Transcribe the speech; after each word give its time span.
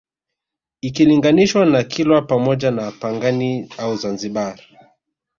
Ikilinganishwa 0.81 1.65
na 1.65 1.83
Kilwa 1.83 2.21
pamoja 2.21 2.71
na 2.71 2.91
Pangani 2.91 3.69
au 3.77 3.95
Zanzibar 3.97 4.59